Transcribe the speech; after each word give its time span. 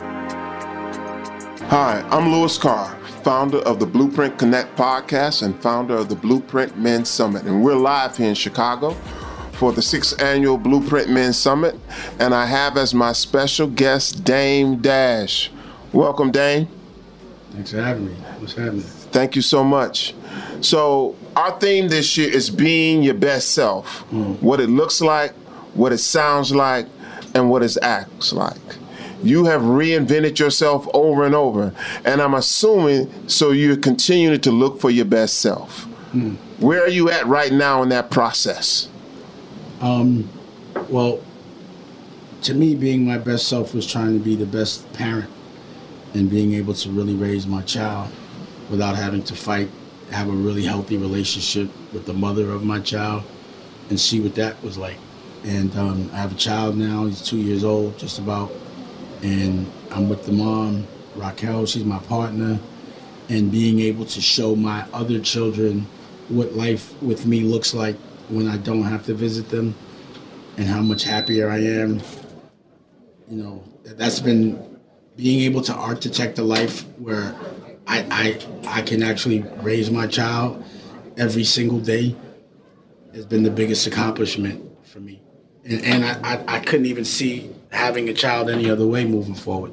Hi, 0.00 1.74
I'm 2.08 2.30
Louis 2.30 2.56
Carr, 2.56 2.96
founder 3.24 3.58
of 3.58 3.80
the 3.80 3.86
Blueprint 3.86 4.38
Connect 4.38 4.76
podcast 4.76 5.42
and 5.42 5.60
founder 5.60 5.96
of 5.96 6.08
the 6.08 6.14
Blueprint 6.14 6.78
Men's 6.78 7.08
Summit. 7.08 7.46
And 7.46 7.64
we're 7.64 7.74
live 7.74 8.16
here 8.16 8.28
in 8.28 8.36
Chicago 8.36 8.92
for 9.54 9.72
the 9.72 9.82
sixth 9.82 10.22
annual 10.22 10.56
Blueprint 10.56 11.10
Men's 11.10 11.36
Summit. 11.36 11.74
And 12.20 12.32
I 12.32 12.46
have 12.46 12.76
as 12.76 12.94
my 12.94 13.10
special 13.10 13.66
guest 13.66 14.22
Dame 14.22 14.76
Dash. 14.76 15.50
Welcome, 15.92 16.30
Dame. 16.30 16.68
Thanks 17.50 17.72
for 17.72 17.82
having 17.82 18.06
me. 18.06 18.14
What's 18.38 18.54
happening? 18.54 18.82
Thank 18.82 19.34
you 19.34 19.42
so 19.42 19.64
much. 19.64 20.14
So, 20.60 21.16
our 21.34 21.58
theme 21.58 21.88
this 21.88 22.16
year 22.16 22.30
is 22.30 22.50
being 22.50 23.02
your 23.02 23.14
best 23.14 23.50
self 23.50 24.08
mm. 24.12 24.40
what 24.40 24.60
it 24.60 24.68
looks 24.68 25.00
like, 25.00 25.32
what 25.74 25.92
it 25.92 25.98
sounds 25.98 26.54
like, 26.54 26.86
and 27.34 27.50
what 27.50 27.64
it 27.64 27.76
acts 27.82 28.32
like 28.32 28.54
you 29.22 29.44
have 29.44 29.62
reinvented 29.62 30.38
yourself 30.38 30.86
over 30.94 31.24
and 31.24 31.34
over. 31.34 31.74
And 32.04 32.20
I'm 32.20 32.34
assuming 32.34 33.28
so 33.28 33.50
you're 33.50 33.76
continuing 33.76 34.40
to 34.40 34.50
look 34.50 34.80
for 34.80 34.90
your 34.90 35.04
best 35.04 35.40
self. 35.40 35.84
Hmm. 36.12 36.34
Where 36.58 36.82
are 36.82 36.88
you 36.88 37.10
at 37.10 37.26
right 37.26 37.52
now 37.52 37.82
in 37.82 37.88
that 37.90 38.10
process? 38.10 38.88
Um, 39.80 40.28
well, 40.88 41.20
to 42.42 42.54
me, 42.54 42.74
being 42.74 43.06
my 43.06 43.18
best 43.18 43.48
self 43.48 43.74
was 43.74 43.86
trying 43.86 44.18
to 44.18 44.24
be 44.24 44.36
the 44.36 44.46
best 44.46 44.90
parent 44.92 45.30
and 46.14 46.30
being 46.30 46.54
able 46.54 46.74
to 46.74 46.90
really 46.90 47.14
raise 47.14 47.46
my 47.46 47.62
child 47.62 48.10
without 48.70 48.96
having 48.96 49.22
to 49.24 49.34
fight, 49.34 49.68
have 50.10 50.28
a 50.28 50.32
really 50.32 50.64
healthy 50.64 50.96
relationship 50.96 51.70
with 51.92 52.06
the 52.06 52.12
mother 52.12 52.50
of 52.50 52.64
my 52.64 52.80
child, 52.80 53.22
and 53.90 53.98
see 53.98 54.20
what 54.20 54.34
that 54.34 54.62
was 54.62 54.78
like. 54.78 54.96
And 55.44 55.74
um, 55.76 56.10
I 56.12 56.16
have 56.16 56.32
a 56.32 56.36
child 56.36 56.76
now, 56.76 57.06
he's 57.06 57.22
two 57.22 57.38
years 57.38 57.64
old, 57.64 57.98
just 57.98 58.18
about 58.18 58.50
and 59.22 59.70
I'm 59.90 60.08
with 60.08 60.24
the 60.24 60.32
mom, 60.32 60.86
Raquel. 61.16 61.66
She's 61.66 61.84
my 61.84 61.98
partner, 62.00 62.58
and 63.28 63.50
being 63.50 63.80
able 63.80 64.04
to 64.06 64.20
show 64.20 64.56
my 64.56 64.86
other 64.92 65.20
children 65.20 65.86
what 66.28 66.54
life 66.54 67.00
with 67.02 67.26
me 67.26 67.40
looks 67.40 67.74
like 67.74 67.96
when 68.28 68.46
I 68.48 68.56
don't 68.58 68.82
have 68.82 69.04
to 69.06 69.14
visit 69.14 69.48
them, 69.48 69.74
and 70.56 70.66
how 70.66 70.82
much 70.82 71.04
happier 71.04 71.50
I 71.50 71.58
am. 71.58 72.00
You 73.28 73.42
know, 73.42 73.64
that's 73.84 74.20
been 74.20 74.78
being 75.16 75.40
able 75.40 75.62
to 75.62 75.74
architect 75.74 76.38
a 76.38 76.42
life 76.42 76.82
where 76.98 77.34
I 77.86 78.06
I 78.10 78.78
I 78.78 78.82
can 78.82 79.02
actually 79.02 79.42
raise 79.62 79.90
my 79.90 80.06
child 80.06 80.64
every 81.16 81.44
single 81.44 81.80
day 81.80 82.14
has 83.14 83.26
been 83.26 83.42
the 83.42 83.50
biggest 83.50 83.86
accomplishment 83.86 84.64
for 84.86 85.00
me. 85.00 85.20
And, 85.64 85.84
and 85.84 86.04
I, 86.04 86.34
I, 86.34 86.56
I 86.56 86.60
couldn't 86.60 86.86
even 86.86 87.04
see 87.04 87.50
having 87.70 88.08
a 88.08 88.14
child 88.14 88.50
any 88.50 88.70
other 88.70 88.86
way 88.86 89.04
moving 89.04 89.34
forward. 89.34 89.72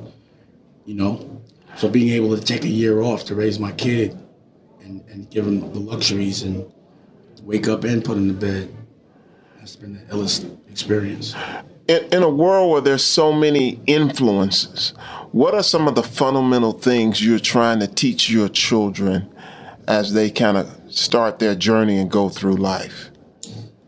You 0.86 0.96
know, 0.96 1.42
so 1.78 1.90
being 1.90 2.10
able 2.10 2.38
to 2.38 2.44
take 2.44 2.64
a 2.64 2.70
year 2.70 3.02
off 3.02 3.26
to 3.26 3.36
raise 3.36 3.60
my 3.60 3.72
kid 3.72 4.18
and, 4.82 5.04
and 5.10 5.30
give 5.30 5.48
him 5.48 5.60
the 5.60 5.80
luxuries 5.80 6.44
and 6.44 6.72
wake 7.42 7.68
up 7.68 7.84
and 7.84 8.04
put 8.04 8.18
him 8.18 8.28
to 8.28 8.34
bed, 8.34 8.76
that's 9.58 9.76
been 9.76 9.94
the 9.94 10.14
illest 10.14 10.58
experience. 10.70 11.36
In, 11.88 12.04
in 12.12 12.24
a 12.24 12.30
world 12.30 12.72
where 12.72 12.82
there's 12.82 13.04
so 13.04 13.34
many 13.34 13.80
influences, 13.88 14.94
what 15.32 15.54
are 15.54 15.64
some 15.64 15.88
of 15.88 15.96
the 15.96 16.04
fundamental 16.04 16.72
things 16.72 17.26
you're 17.26 17.40
trying 17.40 17.80
to 17.80 17.88
teach 17.88 18.30
your 18.30 18.50
children 18.50 19.30
as 19.88 20.14
they 20.14 20.30
kind 20.32 20.58
of 20.58 20.70
start 20.90 21.40
their 21.40 21.56
journey 21.56 21.98
and 21.98 22.10
go 22.10 22.30
through 22.30 22.56
life? 22.56 23.10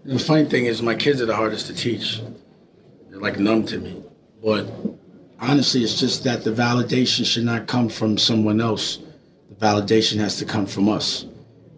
The 0.04 0.20
funny 0.20 0.46
thing 0.46 0.66
is, 0.66 0.82
my 0.82 0.96
kids 0.96 1.22
are 1.22 1.26
the 1.26 1.36
hardest 1.36 1.68
to 1.68 1.74
teach. 1.74 2.22
Like 3.20 3.40
numb 3.40 3.66
to 3.66 3.80
me. 3.80 4.04
But 4.44 4.70
honestly, 5.40 5.82
it's 5.84 6.00
just 6.00 6.24
that 6.24 6.44
the 6.44 6.52
validation 6.52 7.26
should 7.26 7.46
not 7.46 7.68
come 7.68 7.90
from 7.90 8.18
someone 8.18 8.62
else. 8.62 9.00
The 9.50 9.56
validation 9.56 10.18
has 10.18 10.38
to 10.38 10.46
come 10.46 10.66
from 10.66 10.88
us, 10.88 11.26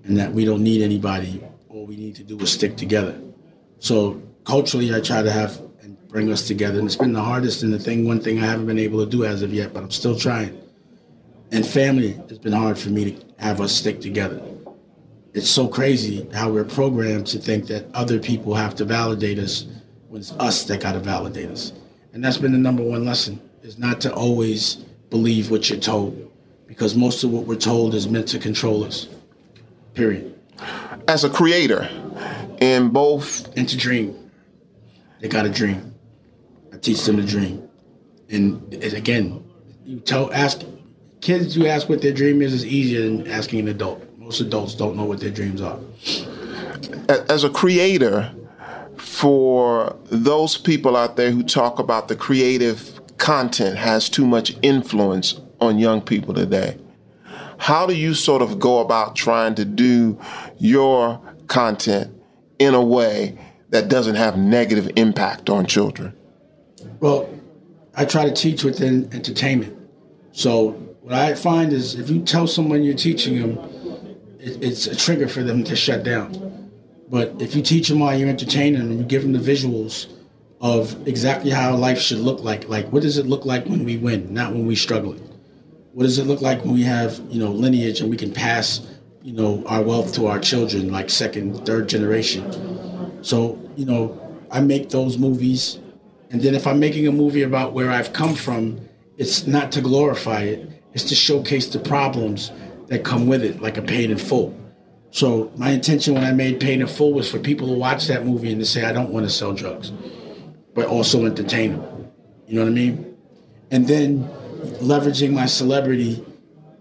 and 0.04 0.18
that 0.18 0.34
we 0.34 0.44
don't 0.44 0.64
need 0.64 0.82
anybody. 0.82 1.42
All 1.70 1.86
we 1.86 1.96
need 1.96 2.16
to 2.16 2.24
do 2.24 2.38
is 2.40 2.52
stick 2.52 2.76
together. 2.76 3.20
So 3.80 4.22
culturally, 4.44 4.94
I 4.94 5.00
try 5.00 5.22
to 5.22 5.32
have 5.32 5.62
and 5.82 5.98
bring 6.10 6.32
us 6.32 6.46
together, 6.46 6.80
and 6.80 6.88
it's 6.88 6.98
been 6.98 7.14
the 7.14 7.22
hardest 7.22 7.64
and 7.64 7.74
the 7.74 7.80
thing. 7.80 8.06
One 8.06 8.20
thing 8.20 8.40
I 8.40 8.46
haven't 8.46 8.66
been 8.66 8.80
able 8.80 9.04
to 9.04 9.10
do 9.10 9.24
as 9.24 9.42
of 9.42 9.54
yet, 9.54 9.74
but 9.74 9.84
I'm 9.84 9.92
still 9.92 10.18
trying. 10.18 10.62
And 11.52 11.66
family 11.66 12.20
it's 12.28 12.38
been 12.38 12.54
hard 12.54 12.78
for 12.78 12.90
me 12.90 13.12
to 13.12 13.26
have 13.38 13.62
us 13.62 13.72
stick 13.72 14.02
together. 14.02 14.42
It's 15.34 15.50
so 15.50 15.68
crazy 15.68 16.28
how 16.34 16.52
we're 16.52 16.66
programmed 16.66 17.28
to 17.28 17.40
think 17.40 17.68
that 17.68 17.86
other 17.94 18.20
people 18.20 18.56
have 18.56 18.76
to 18.76 18.86
validate 18.86 19.40
us 19.40 19.66
when 20.10 20.22
it's 20.22 20.32
us 20.34 20.64
that 20.66 20.82
got 20.82 20.94
to 20.94 21.00
validate 21.00 21.50
us. 21.50 21.72
And 22.14 22.24
that's 22.24 22.38
been 22.38 22.52
the 22.52 22.58
number 22.58 22.84
one 22.84 23.06
lesson 23.06 23.40
is 23.64 23.78
not 23.78 24.02
to 24.02 24.14
always 24.14 24.76
believe 25.10 25.50
what 25.52 25.70
you're 25.70 25.80
told 25.80 26.32
because 26.68 26.96
most 26.96 27.24
of 27.24 27.32
what 27.32 27.46
we're 27.46 27.56
told 27.56 27.94
is 27.96 28.10
meant 28.10 28.28
to 28.30 28.40
control 28.40 28.84
us. 28.84 29.08
Period. 29.94 30.36
As 31.08 31.24
a 31.24 31.30
creator, 31.30 31.90
in 32.60 32.90
both 32.90 33.56
and 33.58 33.68
to 33.70 33.78
dream. 33.78 34.32
They 35.20 35.28
got 35.28 35.44
to 35.44 35.50
dream. 35.50 35.94
I 36.74 36.78
teach 36.78 37.04
them 37.04 37.18
to 37.18 37.26
dream. 37.26 37.68
And 38.30 38.74
again, 38.74 39.44
you 39.86 40.00
tell 40.00 40.32
ask 40.34 40.62
kids 41.22 41.58
you 41.58 41.68
ask 41.68 41.90
what 41.90 42.02
their 42.02 42.14
dream 42.14 42.42
is 42.42 42.54
is 42.54 42.66
easier 42.66 43.02
than 43.02 43.28
asking 43.28 43.60
an 43.62 43.68
adult. 43.70 44.06
Most 44.18 44.40
adults 44.40 44.76
don't 44.76 44.96
know 44.96 45.06
what 45.06 45.20
their 45.20 45.32
dreams 45.32 45.62
are. 45.62 45.80
As 47.28 47.44
a 47.44 47.50
creator, 47.50 48.32
for 49.20 49.98
those 50.06 50.56
people 50.56 50.96
out 50.96 51.18
there 51.18 51.30
who 51.30 51.44
talk 51.44 51.78
about 51.78 52.08
the 52.08 52.16
creative 52.16 53.02
content 53.18 53.78
has 53.78 54.08
too 54.08 54.26
much 54.26 54.56
influence 54.62 55.42
on 55.60 55.78
young 55.78 56.00
people 56.00 56.34
today. 56.34 56.78
How 57.58 57.86
do 57.86 57.94
you 57.94 58.14
sort 58.14 58.42
of 58.42 58.60
go 58.60 58.80
about 58.80 59.18
trying 59.18 59.56
to 59.56 59.66
do 59.66 60.18
your 60.58 61.22
content 61.48 62.16
in 62.60 62.74
a 62.74 62.82
way 62.82 63.38
that 63.72 63.90
doesn't 63.90 64.16
have 64.16 64.38
negative 64.38 64.90
impact 64.96 65.50
on 65.50 65.66
children? 65.66 66.16
Well, 67.02 67.30
I 67.96 68.06
try 68.06 68.24
to 68.24 68.34
teach 68.34 68.64
within 68.64 69.14
entertainment. 69.14 69.78
So 70.32 70.70
what 71.02 71.16
I 71.16 71.36
find 71.36 71.74
is 71.74 71.96
if 71.96 72.10
you 72.10 72.22
tell 72.22 72.48
someone 72.48 72.84
you're 72.84 72.96
teaching 72.96 73.42
them, 73.42 73.58
it, 74.40 74.64
it's 74.64 74.88
a 74.88 74.96
trigger 74.96 75.28
for 75.28 75.44
them 75.44 75.66
to 75.66 75.76
shut 75.76 76.04
down. 76.04 76.59
But 77.10 77.42
if 77.42 77.56
you 77.56 77.62
teach 77.62 77.88
them 77.88 78.00
while 78.00 78.18
you're 78.18 78.30
entertaining 78.30 78.80
them 78.80 78.92
and 78.92 79.00
you 79.00 79.06
give 79.06 79.24
them 79.24 79.34
the 79.34 79.40
visuals 79.40 80.08
of 80.62 81.08
exactly 81.08 81.52
how 81.52 81.76
life 81.76 82.00
should 82.00 82.20
look 82.20 82.44
like. 82.44 82.68
Like, 82.68 82.92
what 82.92 83.04
does 83.04 83.18
it 83.18 83.26
look 83.26 83.46
like 83.46 83.66
when 83.66 83.86
we 83.86 83.98
win, 83.98 84.34
not 84.34 84.52
when 84.52 84.66
we 84.66 84.76
struggle? 84.76 85.14
What 85.94 86.04
does 86.04 86.20
it 86.20 86.26
look 86.26 86.42
like 86.42 86.64
when 86.64 86.74
we 86.74 86.84
have, 86.84 87.20
you 87.30 87.40
know, 87.40 87.52
lineage 87.52 88.02
and 88.02 88.10
we 88.10 88.18
can 88.18 88.34
pass, 88.34 88.86
you 89.24 89.34
know, 89.34 89.64
our 89.66 89.82
wealth 89.82 90.14
to 90.16 90.28
our 90.28 90.40
children, 90.40 90.92
like 90.92 91.10
second, 91.10 91.66
third 91.66 91.88
generation? 91.88 93.24
So, 93.24 93.60
you 93.76 93.86
know, 93.86 94.20
I 94.52 94.60
make 94.60 94.90
those 94.90 95.18
movies. 95.18 95.80
And 96.30 96.42
then 96.42 96.56
if 96.56 96.68
I'm 96.68 96.80
making 96.80 97.08
a 97.08 97.12
movie 97.12 97.44
about 97.44 97.74
where 97.74 97.90
I've 97.90 98.14
come 98.14 98.36
from, 98.36 98.82
it's 99.18 99.48
not 99.48 99.72
to 99.74 99.82
glorify 99.82 100.44
it, 100.44 100.70
it's 100.94 101.06
to 101.06 101.16
showcase 101.16 101.68
the 101.68 101.80
problems 101.80 102.52
that 102.88 103.04
come 103.04 103.28
with 103.28 103.44
it, 103.44 103.62
like 103.62 103.78
a 103.78 103.82
paid 103.82 104.12
in 104.12 104.18
full. 104.18 104.56
So 105.12 105.52
my 105.56 105.72
intention 105.72 106.14
when 106.14 106.24
I 106.24 106.32
made 106.32 106.60
Paid 106.60 106.82
in 106.82 106.88
Full 106.88 107.14
was 107.14 107.30
for 107.30 107.40
people 107.40 107.68
to 107.68 107.74
watch 107.74 108.08
that 108.08 108.26
movie 108.26 108.52
and 108.52 108.60
to 108.60 108.66
say, 108.66 108.86
I 108.86 108.94
don't 108.94 109.12
want 109.12 109.26
to 109.26 109.30
sell 109.32 109.54
drugs 109.54 109.92
but 110.80 110.88
also 110.88 111.26
entertain 111.26 111.74
them. 111.74 112.12
You 112.48 112.56
know 112.56 112.62
what 112.62 112.70
I 112.70 112.74
mean? 112.74 113.18
And 113.72 113.86
then 113.86 114.24
leveraging 114.80 115.34
my 115.34 115.46
celebrity 115.46 116.26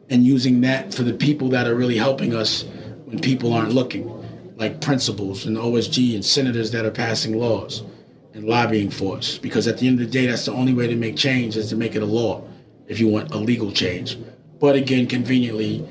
and 0.09 0.25
using 0.25 0.61
that 0.61 0.95
for 0.95 1.03
the 1.03 1.13
people 1.13 1.49
that 1.49 1.67
are 1.67 1.75
really 1.75 1.97
helping 1.97 2.33
us 2.35 2.63
when 3.07 3.19
people 3.19 3.53
aren't 3.53 3.73
looking, 3.73 4.09
like 4.57 4.81
principals 4.81 5.47
and 5.47 5.57
OSG 5.57 6.15
and 6.15 6.25
senators 6.25 6.71
that 6.71 6.85
are 6.85 6.93
passing 6.93 7.37
laws 7.37 7.83
and 8.35 8.45
lobbying 8.45 8.89
for 8.89 9.17
us. 9.17 9.37
Because 9.37 9.67
at 9.67 9.79
the 9.79 9.89
end 9.89 10.01
of 10.01 10.07
the 10.07 10.13
day, 10.13 10.27
that's 10.27 10.47
the 10.47 10.53
only 10.53 10.75
way 10.75 10.87
to 10.87 10.95
make 10.95 11.17
change 11.17 11.57
is 11.57 11.69
to 11.71 11.77
make 11.77 11.97
it 11.97 12.03
a 12.03 12.07
law 12.07 12.47
if 12.87 13.01
you 13.01 13.09
want 13.09 13.33
a 13.33 13.39
legal 13.39 13.73
change. 13.73 14.17
But 14.61 14.77
again, 14.77 15.09
conveniently, 15.09 15.87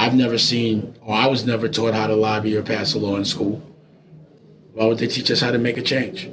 I've 0.00 0.14
never 0.14 0.38
seen 0.38 0.96
or 1.02 1.14
I 1.14 1.26
was 1.26 1.44
never 1.44 1.68
taught 1.68 1.94
how 1.94 2.06
to 2.06 2.16
lobby 2.16 2.56
or 2.56 2.62
pass 2.62 2.94
a 2.94 2.98
law 2.98 3.16
in 3.16 3.24
school. 3.24 3.62
Why 4.72 4.86
would 4.86 4.98
they 4.98 5.06
teach 5.06 5.30
us 5.30 5.40
how 5.40 5.50
to 5.50 5.58
make 5.58 5.76
a 5.76 5.82
change? 5.82 6.30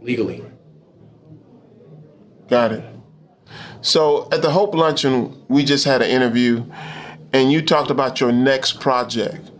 legally. 0.00 0.44
Got 2.48 2.72
it. 2.72 2.84
So 3.80 4.28
at 4.32 4.42
the 4.42 4.50
Hope 4.50 4.74
Luncheon, 4.74 5.44
we 5.48 5.64
just 5.64 5.84
had 5.84 6.02
an 6.02 6.10
interview, 6.10 6.64
and 7.32 7.52
you 7.52 7.62
talked 7.62 7.90
about 7.90 8.20
your 8.20 8.32
next 8.32 8.80
project 8.80 9.50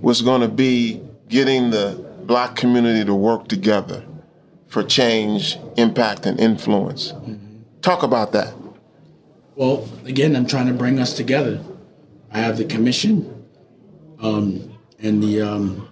was 0.00 0.22
going 0.22 0.40
to 0.40 0.48
be 0.48 1.02
getting 1.28 1.70
the 1.70 2.04
black 2.24 2.56
community 2.56 3.04
to 3.04 3.14
work 3.14 3.48
together 3.48 4.04
for 4.68 4.82
change, 4.82 5.58
impact, 5.76 6.26
and 6.26 6.38
influence. 6.40 7.12
Mm-hmm. 7.12 7.62
Talk 7.82 8.02
about 8.02 8.32
that. 8.32 8.54
Well, 9.54 9.88
again, 10.04 10.36
I'm 10.36 10.46
trying 10.46 10.66
to 10.66 10.74
bring 10.74 10.98
us 10.98 11.14
together. 11.14 11.60
I 12.36 12.40
have 12.40 12.58
the 12.58 12.66
commission 12.66 13.46
um, 14.20 14.78
and 14.98 15.22
the 15.22 15.40
um, 15.40 15.88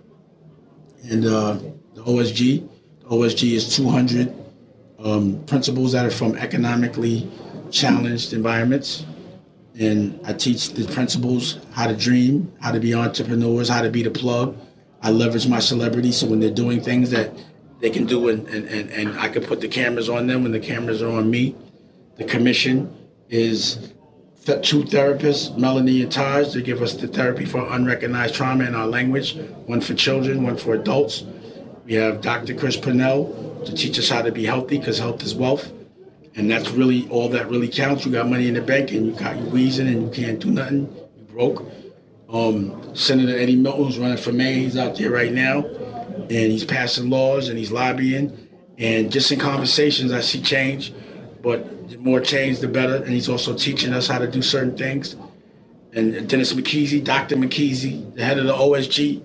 and 1.10 1.24
uh, 1.24 1.54
the 1.94 2.02
OSG 2.02 2.68
OSG 3.10 3.52
is 3.52 3.74
200 3.74 4.34
um, 4.98 5.42
principals 5.46 5.92
that 5.92 6.04
are 6.04 6.10
from 6.10 6.36
economically 6.36 7.30
challenged 7.70 8.34
environments. 8.34 9.06
And 9.80 10.20
I 10.26 10.34
teach 10.34 10.74
the 10.74 10.86
principals 10.92 11.60
how 11.72 11.86
to 11.86 11.96
dream, 11.96 12.52
how 12.60 12.72
to 12.72 12.78
be 12.78 12.92
entrepreneurs, 12.92 13.70
how 13.70 13.80
to 13.80 13.88
be 13.88 14.02
the 14.02 14.10
plug. 14.10 14.54
I 15.00 15.12
leverage 15.12 15.48
my 15.48 15.60
celebrity 15.60 16.12
so 16.12 16.26
when 16.26 16.40
they're 16.40 16.50
doing 16.50 16.82
things 16.82 17.08
that 17.08 17.30
they 17.80 17.88
can 17.88 18.04
do 18.04 18.28
and, 18.28 18.46
and, 18.48 18.68
and, 18.68 18.90
and 18.90 19.18
I 19.18 19.30
can 19.30 19.44
put 19.44 19.62
the 19.62 19.68
cameras 19.68 20.10
on 20.10 20.26
them 20.26 20.42
when 20.42 20.52
the 20.52 20.60
cameras 20.60 21.00
are 21.00 21.10
on 21.10 21.30
me. 21.30 21.56
The 22.16 22.24
commission 22.24 22.94
is 23.30 23.93
two 24.44 24.84
therapists, 24.84 25.56
Melanie 25.56 26.02
and 26.02 26.12
Taj. 26.12 26.52
They 26.52 26.62
give 26.62 26.82
us 26.82 26.94
the 26.94 27.08
therapy 27.08 27.44
for 27.44 27.66
unrecognized 27.66 28.34
trauma 28.34 28.64
in 28.64 28.74
our 28.74 28.86
language, 28.86 29.36
one 29.66 29.80
for 29.80 29.94
children, 29.94 30.42
one 30.42 30.56
for 30.56 30.74
adults. 30.74 31.24
We 31.86 31.94
have 31.94 32.20
Dr. 32.20 32.54
Chris 32.54 32.76
Purnell 32.76 33.62
to 33.64 33.74
teach 33.74 33.98
us 33.98 34.08
how 34.08 34.22
to 34.22 34.32
be 34.32 34.44
healthy 34.44 34.78
because 34.78 34.98
health 34.98 35.22
is 35.22 35.34
wealth. 35.34 35.72
And 36.36 36.50
that's 36.50 36.70
really 36.70 37.08
all 37.10 37.28
that 37.30 37.48
really 37.48 37.68
counts. 37.68 38.04
You 38.04 38.12
got 38.12 38.28
money 38.28 38.48
in 38.48 38.54
the 38.54 38.60
bank 38.60 38.90
and 38.90 39.06
you 39.06 39.12
got 39.12 39.36
you 39.36 39.44
wheezing 39.44 39.86
and 39.86 40.02
you 40.02 40.10
can't 40.10 40.40
do 40.40 40.50
nothing. 40.50 40.94
You 41.16 41.24
broke. 41.24 41.64
Um, 42.28 42.94
Senator 42.94 43.38
Eddie 43.38 43.56
Melton, 43.56 43.84
who's 43.84 43.98
running 43.98 44.16
for 44.16 44.32
mayor, 44.32 44.54
he's 44.54 44.76
out 44.76 44.96
there 44.96 45.10
right 45.10 45.32
now. 45.32 45.64
And 45.64 46.30
he's 46.30 46.64
passing 46.64 47.08
laws 47.08 47.48
and 47.48 47.58
he's 47.58 47.70
lobbying. 47.70 48.48
And 48.78 49.12
just 49.12 49.30
in 49.30 49.38
conversations, 49.38 50.12
I 50.12 50.20
see 50.20 50.42
change. 50.42 50.92
But 51.44 51.90
the 51.90 51.98
more 51.98 52.20
change, 52.20 52.60
the 52.60 52.68
better. 52.68 52.96
And 52.96 53.08
he's 53.08 53.28
also 53.28 53.54
teaching 53.54 53.92
us 53.92 54.08
how 54.08 54.18
to 54.18 54.26
do 54.26 54.40
certain 54.40 54.76
things. 54.76 55.14
And 55.92 56.26
Dennis 56.26 56.54
McKeezy, 56.54 57.04
Dr. 57.04 57.36
McKeezy, 57.36 58.14
the 58.14 58.24
head 58.24 58.38
of 58.38 58.46
the 58.46 58.54
OSG, 58.54 59.22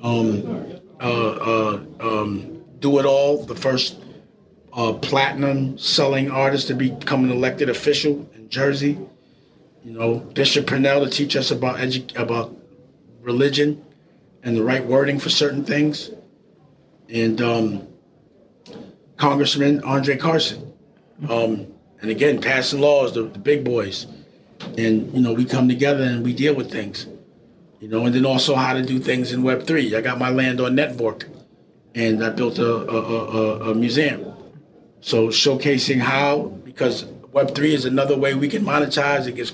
um, 0.00 0.80
uh, 1.00 1.04
uh, 1.04 1.80
um, 2.00 2.62
Do 2.78 3.00
It 3.00 3.06
All, 3.06 3.44
the 3.44 3.56
first 3.56 3.98
uh, 4.72 4.92
platinum 4.92 5.76
selling 5.76 6.30
artist 6.30 6.68
to 6.68 6.74
become 6.74 7.24
an 7.24 7.30
elected 7.30 7.68
official 7.68 8.30
in 8.34 8.48
Jersey. 8.48 8.96
You 9.84 9.92
know, 9.92 10.14
Bishop 10.14 10.68
Purnell 10.68 11.04
to 11.04 11.10
teach 11.10 11.34
us 11.34 11.50
about 11.50 11.78
edu- 11.78 12.16
about 12.16 12.56
religion 13.20 13.84
and 14.44 14.56
the 14.56 14.62
right 14.62 14.84
wording 14.84 15.18
for 15.18 15.28
certain 15.28 15.64
things, 15.64 16.10
and 17.08 17.42
um, 17.42 17.88
Congressman 19.16 19.82
Andre 19.82 20.16
Carson. 20.16 20.71
Um, 21.28 21.66
and 22.00 22.10
again, 22.10 22.40
passing 22.40 22.80
laws, 22.80 23.14
the, 23.14 23.22
the 23.24 23.38
big 23.38 23.64
boys, 23.64 24.06
and 24.78 25.12
you 25.14 25.20
know, 25.20 25.32
we 25.32 25.44
come 25.44 25.68
together 25.68 26.04
and 26.04 26.24
we 26.24 26.32
deal 26.32 26.54
with 26.54 26.70
things 26.70 27.06
you 27.82 27.88
know, 27.88 28.06
and 28.06 28.14
then 28.14 28.24
also 28.24 28.54
how 28.54 28.74
to 28.74 28.82
do 28.82 29.00
things 29.00 29.32
in 29.32 29.42
Web 29.42 29.66
three. 29.66 29.96
I 29.96 30.00
got 30.00 30.16
my 30.16 30.30
land 30.30 30.60
on 30.60 30.76
Network, 30.76 31.28
and 31.96 32.24
I 32.24 32.30
built 32.30 32.60
a, 32.60 32.72
a, 32.72 33.00
a, 33.00 33.70
a 33.70 33.74
museum. 33.74 34.32
So 35.00 35.28
showcasing 35.28 35.98
how 35.98 36.44
because 36.64 37.06
Web 37.32 37.56
three 37.56 37.74
is 37.74 37.84
another 37.84 38.16
way 38.16 38.34
we 38.34 38.46
can 38.46 38.64
monetize. 38.64 39.26
It 39.26 39.34
gives 39.34 39.50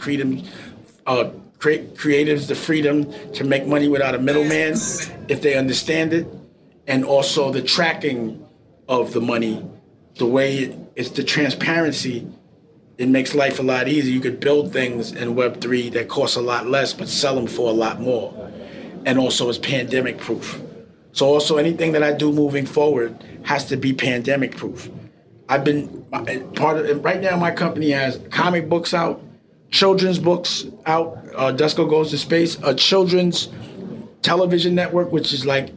uh, 1.07 1.31
creatives 1.59 2.49
the 2.49 2.55
freedom 2.55 3.11
to 3.33 3.45
make 3.45 3.67
money 3.67 3.89
without 3.89 4.15
a 4.15 4.19
middleman 4.19 4.75
if 5.29 5.41
they 5.41 5.55
understand 5.57 6.13
it, 6.13 6.27
and 6.87 7.07
also 7.07 7.51
the 7.51 7.63
tracking 7.63 8.47
of 8.91 9.15
the 9.15 9.23
money, 9.23 9.65
the 10.17 10.27
way 10.27 10.77
it's 10.99 11.11
the 11.11 11.23
transparency 11.23 12.27
it 12.99 13.09
makes 13.09 13.33
life 13.33 13.61
a 13.61 13.63
lot 13.63 13.87
easier. 13.87 14.13
You 14.13 14.21
could 14.21 14.41
build 14.41 14.73
things 14.73 15.13
in 15.13 15.37
Web3 15.37 15.93
that 15.93 16.09
cost 16.09 16.37
a 16.37 16.41
lot 16.41 16.67
less, 16.67 16.93
but 16.93 17.09
sell 17.09 17.37
them 17.37 17.47
for 17.47 17.71
a 17.71 17.73
lot 17.73 18.01
more. 18.01 18.51
And 19.07 19.21
also, 19.21 19.49
it's 19.49 19.57
pandemic 19.57 20.19
proof. 20.19 20.61
So, 21.13 21.27
also, 21.27 21.57
anything 21.57 21.93
that 21.93 22.03
I 22.03 22.13
do 22.13 22.33
moving 22.33 22.67
forward 22.67 23.25
has 23.45 23.65
to 23.67 23.77
be 23.77 23.93
pandemic 23.93 24.57
proof. 24.57 24.91
I've 25.49 25.63
been 25.63 26.05
part 26.57 26.79
of 26.79 27.05
right 27.05 27.21
now, 27.21 27.37
my 27.37 27.53
company 27.53 27.91
has 27.91 28.21
comic 28.31 28.69
books 28.69 28.93
out, 28.93 29.23
children's 29.71 30.19
books 30.19 30.67
out. 30.85 31.17
Uh, 31.37 31.53
Dusko 31.53 31.89
Goes 31.89 32.11
to 32.11 32.19
Space, 32.19 32.59
a 32.65 32.75
children's 32.75 33.49
television 34.23 34.75
network, 34.75 35.13
which 35.13 35.33
is 35.33 35.47
like 35.47 35.73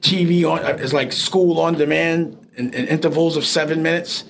TV 0.00 0.48
on, 0.48 0.60
uh, 0.60 0.76
it's 0.78 0.92
like 0.92 1.12
school 1.12 1.58
on 1.60 1.74
demand 1.74 2.38
in, 2.54 2.72
in 2.72 2.86
intervals 2.86 3.36
of 3.36 3.44
seven 3.44 3.82
minutes. 3.82 4.24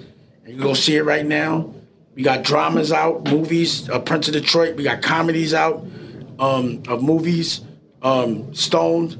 You 0.52 0.58
go 0.58 0.74
see 0.74 0.96
it 0.96 1.04
right 1.04 1.24
now. 1.24 1.72
We 2.14 2.22
got 2.22 2.44
dramas 2.44 2.92
out, 2.92 3.24
movies, 3.24 3.88
uh, 3.88 3.98
Prince 4.00 4.28
of 4.28 4.34
Detroit. 4.34 4.76
We 4.76 4.82
got 4.82 5.00
comedies 5.00 5.54
out 5.54 5.86
um, 6.38 6.82
of 6.88 7.02
movies, 7.02 7.62
um, 8.02 8.54
Stoned. 8.54 9.18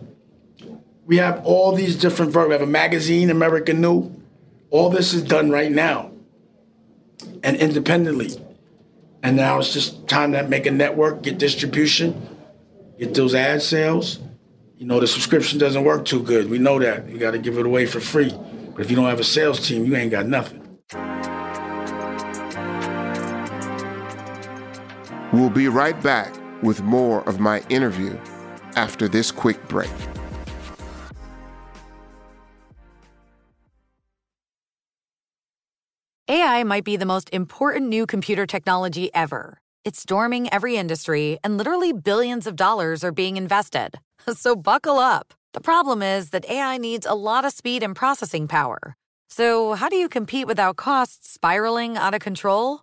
We 1.07 1.17
have 1.17 1.43
all 1.47 1.73
these 1.73 1.97
different 1.97 2.33
versions. 2.33 2.49
We 2.49 2.53
have 2.53 2.63
a 2.63 2.67
magazine, 2.67 3.31
American 3.31 3.81
New. 3.81 4.15
All 4.69 4.91
this 4.91 5.15
is 5.15 5.23
done 5.23 5.51
right 5.51 5.73
now 5.73 6.13
and 7.43 7.57
independently. 7.57 8.39
And 9.23 9.35
now 9.35 9.59
it's 9.59 9.73
just 9.73 10.07
time 10.09 10.33
to 10.33 10.47
make 10.47 10.67
a 10.67 10.71
network, 10.71 11.23
get 11.23 11.39
distribution, 11.39 12.29
get 12.99 13.15
those 13.15 13.35
ad 13.35 13.63
sales. 13.63 14.19
You 14.77 14.85
know, 14.85 15.01
the 15.01 15.07
subscription 15.07 15.59
doesn't 15.59 15.83
work 15.83 16.05
too 16.05 16.23
good. 16.23 16.51
We 16.51 16.59
know 16.59 16.79
that. 16.79 17.09
You 17.09 17.17
got 17.17 17.31
to 17.31 17.39
give 17.39 17.57
it 17.57 17.65
away 17.65 17.87
for 17.87 18.01
free. 18.01 18.37
But 18.75 18.83
if 18.83 18.91
you 18.91 18.97
don't 18.97 19.07
have 19.07 19.21
a 19.21 19.25
sales 19.25 19.67
team, 19.67 19.87
you 19.87 19.97
ain't 19.97 20.11
got 20.11 20.27
nothing. 20.27 20.62
We'll 25.33 25.51
be 25.51 25.69
right 25.69 26.01
back 26.03 26.35
with 26.63 26.83
more 26.83 27.27
of 27.29 27.41
my 27.41 27.63
interview 27.69 28.19
after 28.77 29.09
this 29.09 29.31
quick 29.31 29.67
break. 29.69 29.91
AI 36.29 36.63
might 36.65 36.85
be 36.85 36.97
the 36.97 37.07
most 37.07 37.29
important 37.33 37.89
new 37.89 38.07
computer 38.07 38.47
technology 38.47 39.13
ever. 39.13 39.59
It's 39.85 40.01
storming 40.01 40.53
every 40.53 40.77
industry, 40.77 41.39
and 41.43 41.59
literally 41.59 41.93
billions 41.93 42.47
of 42.47 42.55
dollars 42.57 43.03
are 43.03 43.13
being 43.13 43.37
invested. 43.37 43.99
So 44.35 44.55
buckle 44.55 44.99
up. 44.99 45.35
The 45.53 45.61
problem 45.61 46.01
is 46.01 46.31
that 46.31 46.49
AI 46.49 46.79
needs 46.79 47.05
a 47.07 47.15
lot 47.15 47.45
of 47.45 47.53
speed 47.53 47.83
and 47.83 47.95
processing 47.95 48.47
power. 48.47 48.95
So, 49.29 49.75
how 49.75 49.89
do 49.89 49.97
you 49.97 50.09
compete 50.09 50.47
without 50.47 50.77
costs 50.77 51.29
spiraling 51.29 51.97
out 51.97 52.15
of 52.15 52.21
control? 52.21 52.83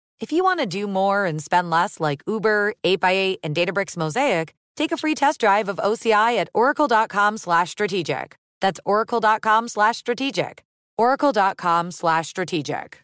If 0.21 0.31
you 0.31 0.43
want 0.43 0.59
to 0.59 0.67
do 0.67 0.87
more 0.87 1.25
and 1.25 1.43
spend 1.43 1.71
less 1.71 1.99
like 1.99 2.21
Uber, 2.27 2.75
8x8, 2.83 3.37
and 3.43 3.55
Databricks 3.55 3.97
Mosaic, 3.97 4.53
take 4.75 4.91
a 4.91 4.97
free 4.97 5.15
test 5.15 5.41
drive 5.41 5.67
of 5.67 5.77
OCI 5.77 6.37
at 6.37 6.49
oracle.com 6.53 7.37
slash 7.37 7.71
strategic. 7.71 8.35
That's 8.61 8.79
oracle.com 8.85 9.67
slash 9.67 9.97
strategic. 9.97 10.63
oracle.com 10.95 11.89
slash 11.89 12.27
strategic. 12.27 13.03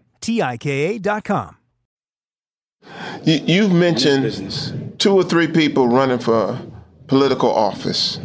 T-I-K-A 0.21 0.99
dot 0.99 1.23
com. 1.23 1.57
You, 3.23 3.35
you've 3.45 3.73
mentioned 3.73 4.99
two 4.99 5.13
or 5.13 5.23
three 5.23 5.47
people 5.47 5.87
running 5.87 6.19
for 6.19 6.59
political 7.07 7.51
office. 7.51 8.19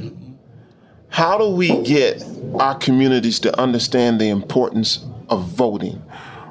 How 1.09 1.38
do 1.38 1.49
we 1.49 1.83
get 1.83 2.23
our 2.59 2.76
communities 2.76 3.38
to 3.41 3.61
understand 3.61 4.21
the 4.21 4.29
importance 4.29 5.05
of 5.29 5.49
voting? 5.49 6.03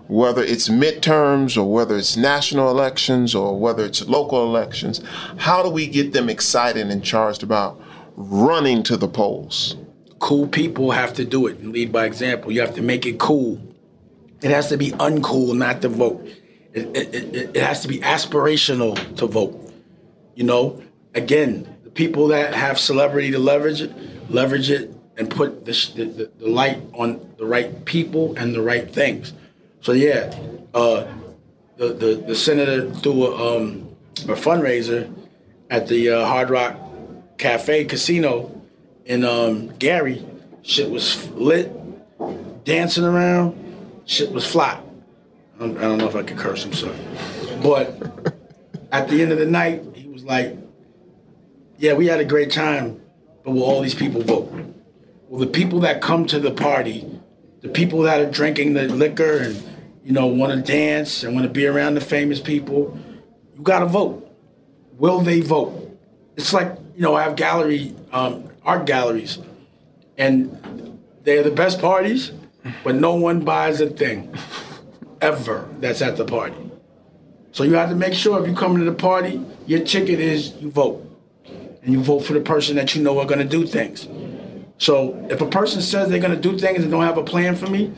Whether 0.08 0.44
it's 0.44 0.70
midterms 0.70 1.58
or 1.58 1.72
whether 1.72 1.96
it's 1.96 2.16
national 2.16 2.70
elections 2.70 3.34
or 3.34 3.60
whether 3.60 3.84
it's 3.84 4.08
local 4.08 4.44
elections, 4.44 5.02
how 5.38 5.64
do 5.64 5.70
we 5.70 5.88
get 5.88 6.14
them 6.14 6.30
excited 6.30 6.88
and 6.92 7.04
charged 7.04 7.42
about 7.42 7.82
running 8.16 8.84
to 8.84 8.98
the 8.98 9.08
polls? 9.08 9.78
Cool 10.20 10.48
people 10.48 10.92
have 10.92 11.14
to 11.16 11.26
do 11.26 11.48
it 11.48 11.58
and 11.60 11.72
lead 11.72 11.92
by 11.92 12.06
example. 12.06 12.52
You 12.52 12.62
have 12.62 12.76
to 12.76 12.82
make 12.82 13.06
it 13.06 13.18
cool. 13.18 13.60
It 14.42 14.52
has 14.52 14.70
to 14.70 14.78
be 14.78 14.92
uncool 14.92 15.56
not 15.56 15.82
to 15.82 15.90
vote. 15.90 16.28
It, 16.74 16.96
it, 16.96 17.16
it, 17.16 17.56
it 17.56 17.64
has 17.64 17.82
to 17.82 17.88
be 17.88 18.00
aspirational 18.00 19.16
to 19.18 19.28
vote. 19.28 19.74
You 20.36 20.44
know, 20.44 20.84
again, 21.14 21.78
the 21.84 21.90
people 21.90 22.28
that 22.28 22.54
have 22.54 22.78
celebrity 22.78 23.32
to 23.32 23.40
leverage 23.40 23.82
it, 23.82 23.94
leverage 24.30 24.70
it 24.70 24.92
and 25.18 25.30
put 25.30 25.66
the, 25.66 25.72
the, 25.96 26.30
the 26.38 26.50
light 26.50 26.82
on 26.94 27.34
the 27.38 27.46
right 27.46 27.86
people 27.86 28.36
and 28.38 28.54
the 28.54 28.62
right 28.62 28.92
things. 28.92 29.34
So 29.82 29.94
yeah, 29.94 30.36
uh, 30.74 31.06
the, 31.78 31.94
the 31.94 32.24
the 32.28 32.36
senator 32.36 32.92
threw 32.92 33.28
a, 33.28 33.58
um, 33.58 33.96
a 34.24 34.36
fundraiser 34.36 35.14
at 35.70 35.88
the 35.88 36.10
uh, 36.10 36.26
Hard 36.26 36.50
Rock 36.50 36.76
Cafe 37.38 37.86
Casino 37.86 38.62
in 39.06 39.24
um, 39.24 39.76
Gary. 39.78 40.26
Shit 40.64 40.90
was 40.90 41.30
lit, 41.32 41.72
dancing 42.66 43.04
around. 43.04 43.62
Shit 44.06 44.32
was 44.32 44.46
flat. 44.46 44.84
I 45.56 45.60
don't, 45.60 45.78
I 45.78 45.82
don't 45.82 45.98
know 45.98 46.08
if 46.08 46.16
I 46.16 46.24
could 46.24 46.38
curse. 46.38 46.66
I'm 46.66 46.74
sorry, 46.74 46.98
but 47.64 48.36
at 48.92 49.08
the 49.08 49.22
end 49.22 49.32
of 49.32 49.40
the 49.40 49.46
night, 49.46 49.84
he 49.94 50.08
was 50.08 50.24
like, 50.24 50.58
"Yeah, 51.78 51.94
we 51.94 52.08
had 52.08 52.20
a 52.20 52.26
great 52.26 52.52
time, 52.52 53.02
but 53.44 53.52
will 53.52 53.64
all 53.64 53.82
these 53.82 53.96
people 53.96 54.22
vote? 54.22 54.52
Will 55.30 55.40
the 55.40 55.48
people 55.48 55.80
that 55.82 56.02
come 56.02 56.26
to 56.28 56.40
the 56.40 56.52
party, 56.52 57.10
the 57.62 57.70
people 57.70 58.02
that 58.02 58.20
are 58.20 58.30
drinking 58.30 58.74
the 58.74 58.84
liquor 58.84 59.38
and 59.38 59.64
you 60.06 60.12
know, 60.12 60.28
want 60.28 60.54
to 60.54 60.72
dance 60.72 61.24
and 61.24 61.34
want 61.34 61.48
to 61.48 61.52
be 61.52 61.66
around 61.66 61.96
the 61.96 62.02
famous 62.02 62.40
people, 62.40 62.96
you 63.58 63.64
got 63.64 63.80
to 63.80 63.88
vote. 63.88 64.32
Will 65.00 65.20
they 65.20 65.42
vote? 65.42 66.00
It's 66.38 66.54
like, 66.54 66.78
you 66.96 67.02
know, 67.02 67.16
I 67.16 67.24
have 67.24 67.36
gallery, 67.36 67.96
um, 68.12 68.48
art 68.64 68.86
galleries, 68.86 69.40
and 70.16 71.00
they're 71.24 71.42
the 71.42 71.50
best 71.50 71.82
parties, 71.82 72.32
but 72.84 72.96
no 72.96 73.16
one 73.16 73.42
buys 73.42 73.82
a 73.82 73.90
thing 73.90 74.34
ever 75.22 75.68
that's 75.80 76.02
at 76.02 76.18
the 76.18 76.26
party. 76.26 76.58
So 77.52 77.64
you 77.64 77.76
have 77.76 77.90
to 77.90 77.96
make 77.96 78.14
sure 78.14 78.42
if 78.42 78.48
you 78.48 78.56
come 78.56 78.78
to 78.78 78.84
the 78.84 78.94
party, 78.94 79.42
your 79.66 79.80
ticket 79.80 80.20
is 80.20 80.54
you 80.56 80.70
vote. 80.70 81.02
And 81.46 81.94
you 81.94 82.02
vote 82.02 82.20
for 82.22 82.34
the 82.34 82.42
person 82.42 82.76
that 82.76 82.96
you 82.96 83.02
know 83.02 83.20
are 83.20 83.26
to 83.26 83.46
do 83.46 83.66
things. 83.66 84.08
So 84.78 85.26
if 85.30 85.42
a 85.42 85.46
person 85.46 85.82
says 85.82 86.10
they're 86.10 86.20
to 86.20 86.36
do 86.36 86.58
things 86.58 86.84
and 86.84 86.92
don't 86.92 87.04
have 87.04 87.18
a 87.18 87.24
plan 87.24 87.56
for 87.56 87.68
me, 87.68 87.94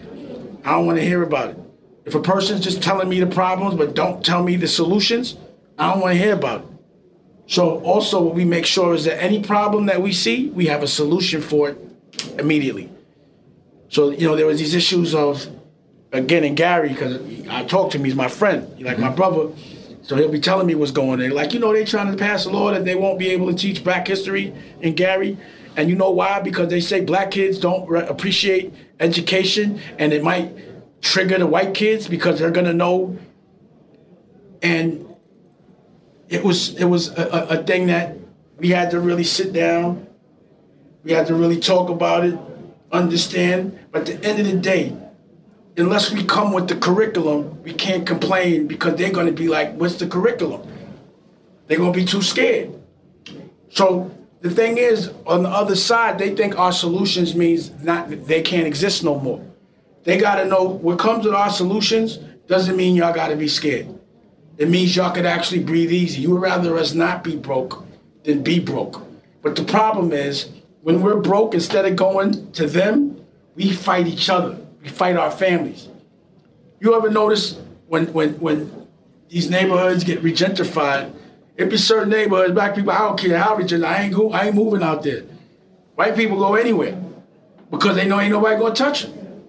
I 0.64 0.72
don't 0.72 0.86
want 0.86 1.00
to 1.00 1.04
hear 1.04 1.24
about 1.24 1.52
it. 1.52 1.58
If 2.06 2.14
a 2.16 2.22
person's 2.22 2.62
just 2.62 2.84
telling 2.84 3.10
me 3.10 3.20
the 3.20 3.28
problems 3.28 3.76
but 3.76 3.96
don't 3.96 4.24
tell 4.24 4.44
me 4.44 4.58
the 4.58 4.68
solutions, 4.68 5.38
I 5.78 5.92
don't 5.92 6.02
want 6.02 6.14
to 6.14 6.20
hear 6.20 6.34
about 6.34 6.62
it. 6.62 6.68
So 7.48 7.80
also 7.82 8.22
what 8.22 8.36
we 8.36 8.46
make 8.46 8.66
sure 8.66 8.94
is 8.94 9.06
that 9.06 9.22
any 9.24 9.42
problem 9.42 9.86
that 9.88 10.02
we 10.02 10.12
see, 10.12 10.50
we 10.50 10.68
have 10.68 10.84
a 10.84 10.88
solution 10.88 11.42
for 11.42 11.70
it 11.70 11.78
immediately. 12.38 12.92
So, 13.90 14.10
you 14.10 14.28
know, 14.28 14.36
there 14.36 14.46
was 14.46 14.60
these 14.60 14.74
issues 14.74 15.16
of, 15.16 15.48
again, 16.12 16.44
in 16.44 16.56
Gary, 16.56 16.90
because 16.90 17.20
I 17.50 17.64
talked 17.64 17.94
to 17.94 17.98
him, 17.98 18.06
he's 18.06 18.16
my 18.16 18.28
friend, 18.28 18.72
he's 18.78 18.86
like 18.86 19.00
my 19.00 19.10
brother. 19.10 19.50
So 20.02 20.16
he'll 20.16 20.32
be 20.32 20.40
telling 20.40 20.68
me 20.68 20.76
what's 20.76 20.92
going 20.92 21.22
on. 21.22 21.30
Like, 21.32 21.54
you 21.54 21.60
know, 21.60 21.74
they're 21.74 21.86
trying 21.86 22.12
to 22.12 22.18
pass 22.18 22.46
a 22.46 22.50
law 22.50 22.72
that 22.72 22.86
they 22.86 22.96
won't 22.96 23.20
be 23.20 23.30
able 23.30 23.48
to 23.48 23.54
teach 23.54 23.84
black 23.84 24.08
history 24.08 24.54
in 24.80 24.96
Gary. 24.96 25.38
And 25.76 25.90
you 25.90 25.96
know 25.96 26.12
why? 26.12 26.40
Because 26.40 26.70
they 26.70 26.80
say 26.80 27.02
black 27.02 27.32
kids 27.32 27.60
don't 27.60 27.88
re- 27.90 28.08
appreciate 28.08 28.74
education 29.00 29.80
and 30.00 30.14
it 30.14 30.24
might 30.24 30.58
trigger 31.02 31.38
the 31.38 31.46
white 31.46 31.74
kids 31.74 32.08
because 32.08 32.40
they're 32.40 32.52
gonna 32.52 32.74
know. 32.74 33.18
And 34.62 35.06
it 36.30 36.44
was 36.44 36.76
it 36.76 36.86
was 36.86 37.10
a, 37.10 37.60
a 37.60 37.64
thing 37.64 37.88
that 37.88 38.18
we 38.58 38.70
had 38.70 38.92
to 38.92 39.00
really 39.00 39.24
sit 39.24 39.54
down. 39.54 40.08
We 41.04 41.12
had 41.12 41.28
to 41.28 41.36
really 41.36 41.60
talk 41.60 41.90
about 41.90 42.26
it, 42.26 42.38
understand. 42.92 43.78
But 43.92 44.10
at 44.10 44.22
the 44.22 44.28
end 44.28 44.40
of 44.40 44.48
the 44.48 44.58
day, 44.58 44.96
unless 45.78 46.12
we 46.12 46.24
come 46.24 46.54
with 46.54 46.68
the 46.68 46.76
curriculum, 46.76 47.62
we 47.64 47.74
can't 47.74 48.06
complain 48.06 48.68
because 48.68 48.96
they're 48.96 49.12
gonna 49.12 49.32
be 49.32 49.48
like, 49.48 49.76
"What's 49.76 49.96
the 49.96 50.08
curriculum?" 50.08 50.62
They're 51.68 51.78
gonna 51.78 51.92
be 51.92 52.06
too 52.06 52.22
scared. 52.22 52.72
So 53.70 54.10
the 54.42 54.50
thing 54.50 54.78
is, 54.78 55.12
on 55.26 55.44
the 55.44 55.50
other 55.50 55.76
side, 55.76 56.18
they 56.18 56.36
think 56.36 56.58
our 56.58 56.72
solutions 56.72 57.36
means 57.36 57.72
not 57.84 58.10
they 58.28 58.42
can't 58.42 58.68
exist 58.68 59.04
no 59.04 59.20
more. 59.20 59.42
They 60.04 60.18
got 60.18 60.36
to 60.36 60.46
know 60.46 60.64
what 60.64 61.00
comes 61.00 61.26
with 61.26 61.34
our 61.34 61.50
solutions 61.50 62.20
doesn't 62.48 62.78
mean 62.78 62.96
y'all 62.96 63.14
got 63.14 63.28
to 63.28 63.36
be 63.36 63.50
scared. 63.50 63.88
It 64.58 64.70
means 64.70 64.96
y'all 64.96 65.12
could 65.12 65.26
actually 65.26 65.64
breathe 65.64 65.92
easy. 65.92 66.22
You 66.22 66.32
would 66.32 66.42
rather 66.42 66.78
us 66.78 66.94
not 66.94 67.24
be 67.24 67.36
broke 67.36 67.84
than 68.24 68.42
be 68.42 68.60
broke. 68.60 69.04
But 69.42 69.56
the 69.56 69.64
problem 69.64 70.14
is, 70.14 70.50
when 70.88 71.02
we're 71.02 71.20
broke, 71.20 71.54
instead 71.54 71.84
of 71.84 71.98
going 71.98 72.50
to 72.54 72.66
them, 72.66 73.20
we 73.56 73.74
fight 73.74 74.08
each 74.08 74.30
other. 74.30 74.58
We 74.82 74.88
fight 74.88 75.18
our 75.18 75.30
families. 75.30 75.90
You 76.80 76.96
ever 76.96 77.10
notice 77.10 77.60
when 77.88 78.06
when 78.14 78.40
when 78.40 78.88
these 79.28 79.50
neighborhoods 79.50 80.06
get 80.06 80.24
regentrified, 80.24 81.12
it 81.58 81.70
be 81.70 81.76
certain 81.76 82.08
neighborhoods, 82.08 82.54
black 82.54 82.74
people, 82.74 82.92
I 82.92 83.00
don't 83.00 83.20
care 83.20 83.38
how 83.38 83.58
regent, 83.58 83.84
I 83.84 84.04
ain't 84.04 84.14
go, 84.14 84.32
I 84.32 84.46
ain't 84.46 84.56
moving 84.56 84.82
out 84.82 85.04
there. 85.04 85.24
White 85.96 86.16
people 86.16 86.38
go 86.38 86.56
anywhere 86.56 86.98
because 87.70 87.98
they 87.98 88.08
know 88.08 88.22
ain't 88.22 88.32
nobody 88.32 88.58
gonna 88.58 88.74
touch 88.74 89.08
them. 89.08 89.44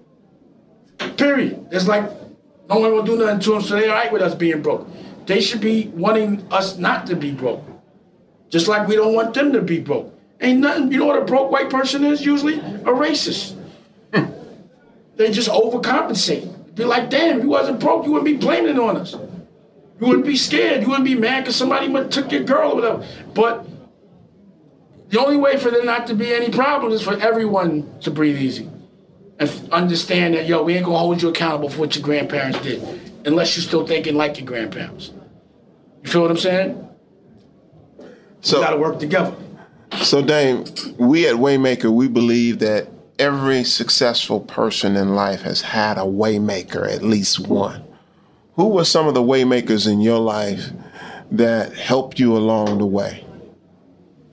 Period. 1.17 1.69
It's 1.71 1.87
like 1.87 2.03
no 2.69 2.81
one 2.81 2.91
will 2.91 3.05
do 3.05 3.17
nothing 3.17 3.39
to 3.39 3.51
them, 3.53 3.63
so 3.63 3.77
they're 3.77 3.91
all 3.91 3.95
right 3.95 4.13
with 4.13 4.23
us 4.23 4.35
being 4.35 4.61
broke. 4.61 4.89
They 5.27 5.41
should 5.41 5.61
be 5.61 5.87
wanting 5.95 6.45
us 6.51 6.79
not 6.79 7.07
to 7.07 7.15
be 7.15 7.31
broke. 7.31 7.63
Just 8.49 8.67
like 8.67 8.89
we 8.89 8.97
don't 8.97 9.15
want 9.15 9.35
them 9.35 9.53
to 9.53 9.63
be 9.63 9.79
broke. 9.79 10.18
Ain't 10.41 10.61
nothing, 10.61 10.93
you 10.93 10.99
know 10.99 11.07
what 11.07 11.21
a 11.21 11.25
broke 11.25 11.51
white 11.51 11.71
person 11.71 12.05
is 12.05 12.25
usually? 12.25 12.59
A 12.59 12.93
racist. 12.93 13.57
Hmm. 14.15 14.27
they 15.17 15.31
just 15.31 15.51
overcompensate. 15.51 16.75
Be 16.75 16.85
like, 16.85 17.11
damn, 17.11 17.39
if 17.39 17.43
you 17.43 17.51
wasn't 17.51 17.81
broke, 17.81 18.07
you 18.07 18.13
wouldn't 18.13 18.27
be 18.27 18.37
blaming 18.37 18.79
on 18.79 18.97
us. 18.97 19.13
You 19.13 20.07
wouldn't 20.07 20.27
be 20.27 20.37
scared. 20.37 20.83
You 20.83 20.89
wouldn't 20.89 21.05
be 21.05 21.17
mad 21.17 21.41
because 21.41 21.57
somebody 21.57 21.93
took 22.09 22.31
your 22.31 22.45
girl 22.45 22.73
or 22.73 22.75
whatever. 22.77 23.07
But 23.35 23.67
the 25.09 25.21
only 25.21 25.37
way 25.37 25.57
for 25.57 25.71
there 25.71 25.85
not 25.85 26.07
to 26.07 26.15
be 26.15 26.33
any 26.33 26.51
problems 26.51 26.95
is 26.95 27.03
for 27.03 27.15
everyone 27.19 27.99
to 28.01 28.11
breathe 28.11 28.39
easy 28.39 28.71
and 29.41 29.51
understand 29.73 30.35
that, 30.35 30.47
yo, 30.47 30.63
we 30.63 30.75
ain't 30.75 30.85
gonna 30.85 30.99
hold 30.99 31.23
you 31.23 31.29
accountable 31.29 31.69
for 31.69 31.81
what 31.81 31.97
your 31.97 32.05
grandparents 32.05 32.61
did 32.61 32.83
unless 33.25 33.57
you're 33.57 33.65
still 33.65 33.87
thinking 33.87 34.15
like 34.15 34.39
your 34.39 34.47
grandparents. 34.47 35.13
You 36.03 36.11
feel 36.11 36.23
what 36.23 36.31
I'm 36.31 36.37
saying? 36.37 36.89
So 38.41 38.59
we 38.59 38.65
gotta 38.65 38.77
work 38.77 39.01
together. 39.01 39.35
So, 40.03 40.23
Dame, 40.23 40.65
we 40.99 41.27
at 41.27 41.35
Waymaker, 41.35 41.93
we 41.93 42.09
believe 42.09 42.61
that 42.61 42.89
every 43.19 43.65
successful 43.65 44.41
person 44.41 44.97
in 44.97 45.15
life 45.15 45.43
has 45.43 45.61
had 45.61 45.99
a 45.99 46.03
waymaker, 46.03 46.91
at 46.91 47.03
least 47.03 47.41
one. 47.41 47.85
Who 48.55 48.69
were 48.69 48.85
some 48.85 49.09
of 49.09 49.15
the 49.15 49.23
waymakers 49.23 49.91
in 49.91 50.01
your 50.01 50.21
life 50.21 50.71
that 51.33 51.75
helped 51.75 52.19
you 52.19 52.37
along 52.37 52.79
the 52.79 52.87
way? 52.87 53.25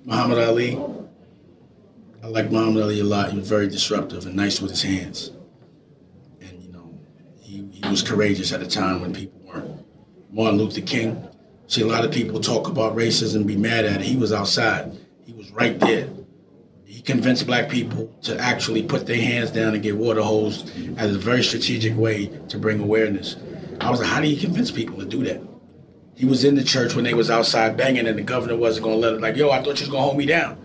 Muhammad 0.06 0.40
Ali. 0.40 0.80
I 2.24 2.28
like 2.28 2.52
Muhammad 2.52 2.84
Ali 2.84 3.00
a 3.00 3.04
lot. 3.04 3.32
He 3.32 3.38
was 3.38 3.48
very 3.48 3.68
disruptive 3.68 4.26
and 4.26 4.36
nice 4.36 4.62
with 4.62 4.72
his 4.72 4.84
hands. 4.84 5.32
And, 6.42 6.64
you 6.64 6.72
know, 6.72 7.00
he, 7.40 7.68
he 7.72 7.90
was 7.90 8.02
courageous 8.02 8.52
at 8.52 8.62
a 8.62 8.68
time 8.68 9.02
when 9.02 9.14
people 9.14 9.40
weren't. 9.44 9.86
Martin 10.32 10.60
Luther 10.60 10.82
King. 10.82 11.28
See, 11.68 11.82
a 11.82 11.88
lot 11.88 12.06
of 12.06 12.12
people 12.12 12.40
talk 12.40 12.68
about 12.68 12.96
racism 12.96 13.46
be 13.46 13.58
mad 13.58 13.86
at 13.86 14.02
it. 14.02 14.06
He 14.06 14.16
was 14.16 14.32
outside. 14.32 14.92
Right 15.56 15.80
there 15.80 16.10
He 16.84 17.02
convinced 17.02 17.48
black 17.48 17.70
people 17.70 18.14
to 18.24 18.38
actually 18.38 18.84
put 18.84 19.08
their 19.08 19.22
hands 19.22 19.52
down 19.52 19.74
and 19.74 19.82
get 19.82 19.96
water 19.96 20.22
hosed 20.22 20.70
as 20.98 21.16
a 21.16 21.18
very 21.18 21.44
strategic 21.44 21.96
way 21.96 22.28
to 22.50 22.58
bring 22.58 22.82
awareness. 22.82 23.38
I 23.80 23.90
was 23.90 24.02
like, 24.02 24.10
how 24.10 24.20
do 24.20 24.28
you 24.28 24.40
convince 24.40 24.70
people 24.70 25.00
to 25.00 25.06
do 25.06 25.24
that? 25.24 25.42
He 26.14 26.26
was 26.26 26.44
in 26.44 26.56
the 26.56 26.64
church 26.64 26.94
when 26.94 27.06
they 27.06 27.14
was 27.14 27.30
outside 27.30 27.78
banging 27.78 28.06
and 28.06 28.18
the 28.18 28.22
governor 28.22 28.58
wasn't 28.58 28.84
gonna 28.84 28.98
let 28.98 29.14
it 29.14 29.22
like, 29.22 29.38
yo, 29.38 29.50
I 29.50 29.60
thought 29.60 29.80
you 29.80 29.86
was 29.86 29.90
gonna 29.90 30.04
hold 30.04 30.18
me 30.18 30.26
down. 30.26 30.58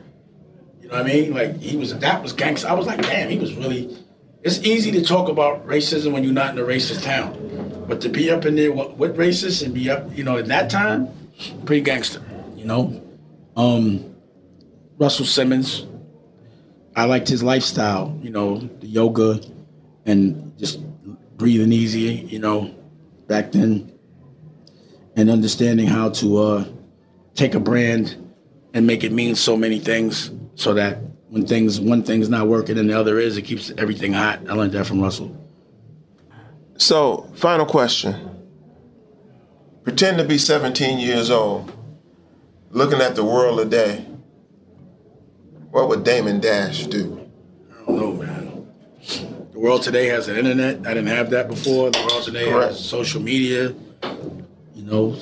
You 0.80 0.88
know 0.88 0.94
what 0.94 1.02
I 1.02 1.09
mean? 1.09 1.35
Like 1.35 1.61
he 1.61 1.76
was 1.76 1.97
that 1.97 2.23
was 2.23 2.32
gangster. 2.32 2.68
I 2.68 2.75
was 2.75 2.87
like, 2.87 3.00
damn, 3.02 3.30
he 3.30 3.38
was 3.38 3.54
really 3.54 3.97
it's 4.42 4.59
easy 4.61 4.90
to 4.92 5.02
talk 5.04 5.28
about 5.28 5.66
racism 5.66 6.12
when 6.12 6.25
you're 6.25 6.32
not 6.32 6.56
in 6.56 6.59
a 6.59 6.66
racist 6.66 7.04
town. 7.04 7.85
But 7.87 8.00
to 8.00 8.09
be 8.09 8.30
up 8.30 8.44
in 8.44 8.56
there 8.56 8.73
with 8.73 9.16
racists 9.16 9.64
and 9.64 9.73
be 9.73 9.88
up, 9.88 10.16
you 10.16 10.25
know, 10.25 10.37
in 10.37 10.49
that 10.49 10.68
time, 10.68 11.09
pretty 11.64 11.82
gangster, 11.82 12.23
you 12.56 12.64
know? 12.64 13.02
Um, 13.56 14.10
Russell 15.00 15.25
Simmons, 15.25 15.87
I 16.95 17.07
liked 17.07 17.26
his 17.26 17.42
lifestyle, 17.42 18.19
you 18.23 18.28
know, 18.28 18.59
the 18.59 18.87
yoga 18.87 19.40
and 20.04 20.52
just 20.59 20.78
breathing 21.38 21.73
easy, 21.73 22.26
you 22.28 22.38
know, 22.38 22.75
back 23.26 23.50
then, 23.52 23.99
and 25.16 25.30
understanding 25.30 25.87
how 25.87 26.11
to 26.11 26.37
uh, 26.37 26.64
take 27.35 27.54
a 27.54 27.61
brand 27.61 28.14
and 28.75 28.87
make 28.87 29.02
it 29.02 29.11
mean 29.11 29.35
so 29.35 29.57
many 29.57 29.78
things, 29.78 30.33
so 30.54 30.75
that 30.75 30.99
when 31.30 31.47
things 31.47 31.80
one 31.80 32.02
thing's 32.02 32.28
not 32.28 32.47
working 32.47 32.76
and 32.76 32.90
the 32.90 32.99
other 32.99 33.19
is, 33.19 33.38
it 33.38 33.42
keeps 33.42 33.73
everything 33.78 34.12
hot. 34.12 34.40
I 34.50 34.52
learned 34.52 34.73
that 34.73 34.85
from 34.85 35.00
Russell. 35.00 35.35
So, 36.76 37.26
final 37.37 37.64
question. 37.64 38.16
Pretend 39.83 40.19
to 40.19 40.25
be 40.25 40.37
17 40.37 40.99
years 40.99 41.30
old, 41.30 41.73
looking 42.69 43.00
at 43.00 43.14
the 43.14 43.25
world 43.25 43.61
today 43.61 44.04
what 45.71 45.89
would 45.89 46.05
Damon 46.05 46.41
Dash 46.41 46.87
do? 46.87 47.29
I 47.73 47.85
don't 47.87 47.97
know, 47.97 48.12
man. 48.12 48.67
The 49.53 49.59
world 49.59 49.83
today 49.83 50.07
has 50.07 50.27
an 50.29 50.37
internet. 50.37 50.87
I 50.87 50.95
didn't 50.95 51.07
have 51.07 51.31
that 51.31 51.49
before. 51.49 51.91
The 51.91 52.07
world 52.11 52.25
today 52.25 52.50
Correct. 52.50 52.73
has 52.73 52.85
social 52.85 53.21
media. 53.23 53.75
You 54.75 54.85
know, 54.85 55.17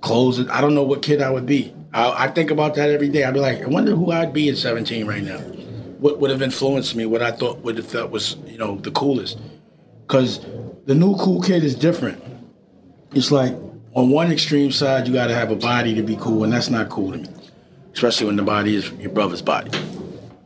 clothes. 0.00 0.48
I 0.48 0.60
don't 0.60 0.74
know 0.74 0.82
what 0.82 1.02
kid 1.02 1.22
I 1.22 1.30
would 1.30 1.46
be. 1.46 1.72
I, 1.92 2.24
I, 2.24 2.28
think 2.28 2.50
about 2.50 2.74
that 2.74 2.90
every 2.90 3.08
day. 3.08 3.22
I'd 3.24 3.34
be 3.34 3.40
like, 3.40 3.62
I 3.62 3.66
wonder 3.66 3.94
who 3.94 4.10
I'd 4.10 4.32
be 4.32 4.48
at 4.48 4.56
17 4.56 5.06
right 5.06 5.22
now. 5.22 5.38
What 5.38 6.18
would 6.18 6.30
have 6.30 6.42
influenced 6.42 6.96
me? 6.96 7.06
What 7.06 7.22
I 7.22 7.30
thought 7.30 7.58
would 7.58 7.76
have 7.76 7.86
felt 7.86 8.10
was, 8.10 8.36
you 8.46 8.58
know, 8.58 8.76
the 8.76 8.90
coolest. 8.90 9.38
Because 10.06 10.44
the 10.86 10.94
new 10.94 11.14
cool 11.16 11.40
kid 11.40 11.62
is 11.62 11.74
different. 11.76 12.20
It's 13.12 13.30
like 13.30 13.52
on 13.94 14.10
one 14.10 14.32
extreme 14.32 14.72
side, 14.72 15.06
you 15.06 15.12
got 15.12 15.26
to 15.28 15.34
have 15.34 15.50
a 15.50 15.56
body 15.56 15.94
to 15.94 16.02
be 16.02 16.16
cool, 16.16 16.42
and 16.44 16.52
that's 16.52 16.70
not 16.70 16.88
cool 16.88 17.12
to 17.12 17.18
me 17.18 17.41
especially 17.94 18.26
when 18.26 18.36
the 18.36 18.42
body 18.42 18.76
is 18.76 18.90
your 18.92 19.10
brother's 19.10 19.42
body. 19.42 19.70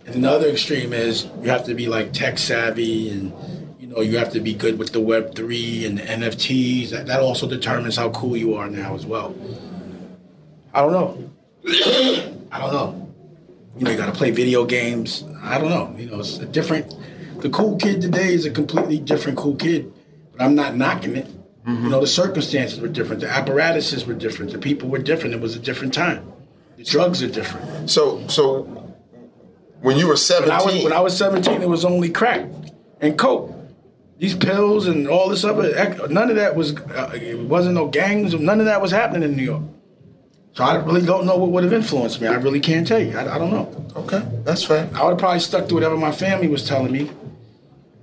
And 0.06 0.24
the 0.24 0.30
other 0.30 0.48
extreme 0.48 0.92
is 0.92 1.28
you 1.42 1.50
have 1.50 1.64
to 1.64 1.74
be 1.74 1.88
like 1.88 2.12
tech 2.12 2.38
savvy 2.38 3.10
and 3.10 3.32
you 3.80 3.88
know 3.88 4.00
you 4.00 4.18
have 4.18 4.32
to 4.32 4.40
be 4.40 4.54
good 4.54 4.78
with 4.78 4.92
the 4.92 5.00
Web 5.00 5.34
three 5.34 5.84
and 5.84 5.98
the 5.98 6.02
NFTs. 6.02 6.90
That, 6.90 7.06
that 7.06 7.20
also 7.20 7.48
determines 7.48 7.96
how 7.96 8.10
cool 8.10 8.36
you 8.36 8.54
are 8.54 8.70
now 8.70 8.94
as 8.94 9.04
well. 9.04 9.34
I 10.72 10.82
don't 10.82 10.92
know. 10.92 11.30
I 12.52 12.60
don't 12.60 12.72
know. 12.72 13.12
You 13.76 13.84
know, 13.84 13.90
you 13.90 13.96
got 13.96 14.06
to 14.06 14.12
play 14.12 14.30
video 14.30 14.64
games. 14.64 15.24
I 15.42 15.58
don't 15.58 15.70
know. 15.70 15.94
You 15.98 16.10
know, 16.10 16.20
it's 16.20 16.38
a 16.38 16.46
different. 16.46 16.94
The 17.42 17.50
cool 17.50 17.76
kid 17.76 18.00
today 18.00 18.32
is 18.32 18.46
a 18.46 18.50
completely 18.50 18.98
different 18.98 19.36
cool 19.36 19.56
kid, 19.56 19.92
but 20.32 20.42
I'm 20.42 20.54
not 20.54 20.76
knocking 20.76 21.16
it. 21.16 21.26
Mm-hmm. 21.66 21.84
You 21.84 21.90
know, 21.90 22.00
the 22.00 22.06
circumstances 22.06 22.80
were 22.80 22.88
different. 22.88 23.20
The 23.20 23.28
apparatuses 23.28 24.06
were 24.06 24.14
different. 24.14 24.52
The 24.52 24.58
people 24.58 24.88
were 24.88 24.98
different. 24.98 25.34
It 25.34 25.40
was 25.40 25.56
a 25.56 25.58
different 25.58 25.92
time. 25.92 26.32
The 26.76 26.84
drugs 26.84 27.22
are 27.22 27.28
different. 27.28 27.90
So, 27.90 28.26
so 28.28 28.62
when 29.80 29.96
you 29.96 30.08
were 30.08 30.16
17. 30.16 30.48
When 30.48 30.60
I 30.60 30.64
was, 30.64 30.84
when 30.84 30.92
I 30.92 31.00
was 31.00 31.16
17, 31.16 31.62
it 31.62 31.68
was 31.68 31.84
only 31.84 32.10
crack 32.10 32.48
and 33.00 33.16
coke. 33.18 33.54
These 34.18 34.34
pills 34.34 34.86
and 34.86 35.06
all 35.06 35.28
this 35.28 35.44
other, 35.44 36.08
none 36.08 36.30
of 36.30 36.36
that 36.36 36.56
was, 36.56 36.74
uh, 36.74 37.10
it 37.14 37.38
wasn't 37.38 37.74
no 37.74 37.88
gangs, 37.88 38.34
none 38.34 38.60
of 38.60 38.66
that 38.66 38.80
was 38.80 38.90
happening 38.90 39.22
in 39.22 39.36
New 39.36 39.42
York. 39.42 39.62
So 40.54 40.64
I 40.64 40.76
really 40.76 41.04
don't 41.04 41.26
know 41.26 41.36
what 41.36 41.50
would 41.50 41.64
have 41.64 41.72
influenced 41.74 42.22
me. 42.22 42.28
I 42.28 42.36
really 42.36 42.60
can't 42.60 42.86
tell 42.86 42.98
you. 42.98 43.16
I, 43.16 43.34
I 43.34 43.38
don't 43.38 43.50
know. 43.50 43.86
Okay, 43.94 44.22
that's 44.42 44.64
fair. 44.64 44.88
I 44.94 45.04
would 45.04 45.10
have 45.10 45.18
probably 45.18 45.40
stuck 45.40 45.68
to 45.68 45.74
whatever 45.74 45.98
my 45.98 46.12
family 46.12 46.48
was 46.48 46.66
telling 46.66 46.92
me. 46.92 47.10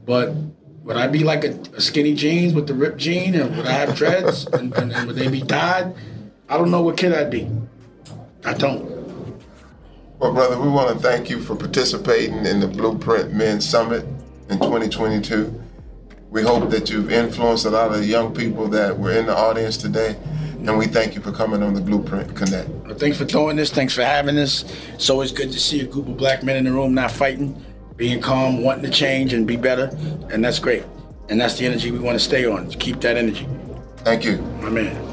But 0.06 0.36
would 0.84 0.98
I 0.98 1.08
be 1.08 1.24
like 1.24 1.44
a, 1.44 1.60
a 1.76 1.82
skinny 1.82 2.14
jeans 2.14 2.54
with 2.54 2.68
the 2.68 2.76
ripped 2.76 2.98
jean 2.98 3.34
and 3.34 3.58
would 3.58 3.66
I 3.66 3.72
have 3.72 3.96
dreads 3.96 4.46
and, 4.46 4.72
and, 4.76 4.92
and 4.92 5.08
would 5.08 5.16
they 5.16 5.30
be 5.30 5.42
dyed? 5.42 5.96
I 6.48 6.58
don't 6.58 6.70
know 6.70 6.82
what 6.82 6.96
kid 6.96 7.12
I'd 7.12 7.32
be. 7.32 7.50
I 8.46 8.54
don't. 8.54 8.84
Well, 10.20 10.34
brother, 10.34 10.60
we 10.60 10.70
want 10.70 10.96
to 10.96 11.02
thank 11.02 11.30
you 11.30 11.40
for 11.40 11.56
participating 11.56 12.46
in 12.46 12.60
the 12.60 12.68
Blueprint 12.68 13.34
Men 13.34 13.62
Summit 13.62 14.06
in 14.50 14.60
2022. 14.60 15.62
We 16.30 16.42
hope 16.42 16.70
that 16.72 16.90
you've 16.90 17.12
influenced 17.12 17.66
a 17.66 17.70
lot 17.70 17.94
of 17.94 18.06
young 18.06 18.34
people 18.34 18.68
that 18.70 18.98
were 18.98 19.12
in 19.12 19.26
the 19.26 19.36
audience 19.36 19.78
today. 19.78 20.16
And 20.66 20.78
we 20.78 20.88
thank 20.88 21.14
you 21.14 21.22
for 21.22 21.32
coming 21.32 21.62
on 21.62 21.74
the 21.74 21.82
Blueprint 21.82 22.36
Connect. 22.36 22.70
Well, 22.70 22.96
thanks 22.96 23.18
for 23.18 23.26
doing 23.26 23.58
this. 23.58 23.70
Thanks 23.70 23.94
for 23.94 24.04
having 24.04 24.38
us. 24.38 24.64
It's 24.94 25.10
always 25.10 25.32
good 25.32 25.52
to 25.52 25.60
see 25.60 25.82
a 25.82 25.86
group 25.86 26.08
of 26.08 26.18
black 26.18 26.42
men 26.42 26.56
in 26.56 26.64
the 26.64 26.72
room 26.72 26.94
not 26.94 27.12
fighting, 27.12 27.62
being 27.98 28.22
calm, 28.22 28.64
wanting 28.64 28.84
to 28.84 28.90
change 28.90 29.34
and 29.34 29.46
be 29.46 29.58
better. 29.58 29.96
And 30.32 30.44
that's 30.44 30.60
great. 30.60 30.84
And 31.30 31.40
that's 31.40 31.58
the 31.58 31.66
energy 31.66 31.92
we 31.92 32.00
want 32.00 32.18
to 32.18 32.24
stay 32.24 32.46
on. 32.46 32.70
Keep 32.72 33.02
that 33.02 33.18
energy. 33.18 33.48
Thank 33.98 34.24
you. 34.26 34.38
My 34.62 34.70
man. 34.70 35.13